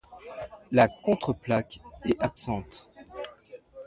[0.71, 2.87] La contreplaque est absente.